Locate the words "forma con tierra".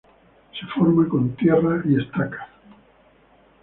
0.73-1.79